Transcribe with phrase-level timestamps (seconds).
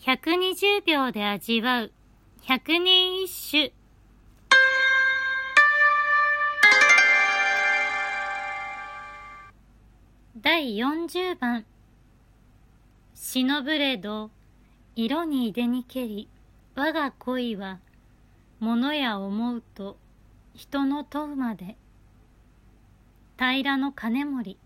[0.00, 1.92] 120秒で味わう。
[2.42, 3.72] 百人一首
[10.40, 11.66] 第40番
[13.12, 14.30] 忍ぶれど
[14.94, 16.28] 色に出にけり
[16.76, 17.80] 我が恋は
[18.60, 19.98] 物や思うと
[20.54, 21.76] 人の問うまで。
[23.36, 24.58] 平の金森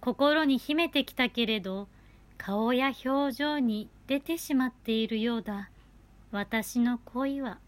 [0.00, 1.88] 心に秘めてきたけれど
[2.42, 5.68] 顔や表情に出てしまっているようだ。
[6.32, 7.58] 私の恋は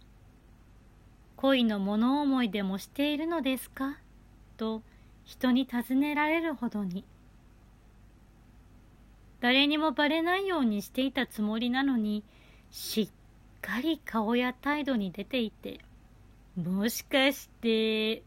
[1.37, 3.98] 恋の物思いでもしているのですか？
[4.56, 4.80] と
[5.24, 7.05] 人に尋ねられるほどに。
[9.41, 12.24] 誰にもバレないようにしていたつもりなのに
[12.70, 13.09] しっ
[13.60, 15.80] かり顔や態度に出ていて
[16.57, 18.23] もしかして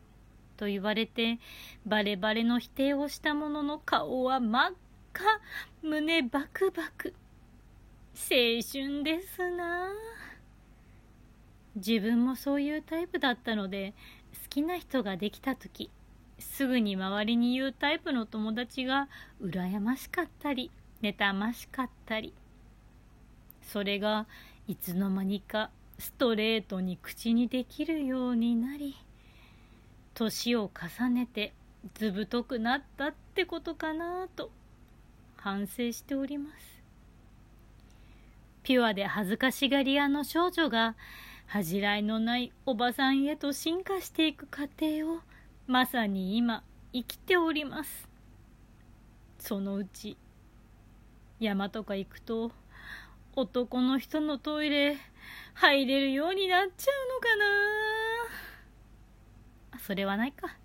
[0.57, 1.39] と言われて
[1.87, 4.73] バレバレの否定をしたものの顔は真っ
[5.15, 5.23] 赤
[5.81, 7.13] 胸バクバク。
[8.15, 9.87] 青春ですな。
[11.77, 13.93] 自分もそういうタイプだったので
[14.43, 15.89] 好きな人ができた時
[16.37, 19.07] すぐに周りに言うタイプの友達が
[19.41, 20.69] 羨ましかったり
[21.01, 22.33] 妬ましかったり。
[23.61, 24.27] それが
[24.67, 28.97] いつの間にかストレートに口にできるようになり
[30.13, 31.53] 年を重ねて
[31.93, 34.51] ずぶとくなったってことかなと。
[35.45, 36.81] 反省しております。
[38.63, 40.95] ピュアで恥ずかしがり屋の少女が
[41.45, 45.19] 恥じらいのないおばさんへと進化していく過程を
[45.67, 48.09] まさに今生きております。
[49.37, 50.17] そのうち
[51.39, 52.51] 山とか行くと
[53.35, 54.97] 男の人のトイレ
[55.53, 57.27] 入れるようになっちゃうのか
[59.75, 59.77] な。
[59.77, 60.57] それはないか。